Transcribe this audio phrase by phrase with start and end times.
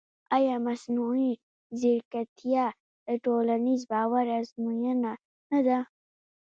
[0.35, 1.31] ایا مصنوعي
[1.79, 2.65] ځیرکتیا
[3.07, 5.13] د ټولنیز باور ازموینه
[5.51, 5.79] نه ده؟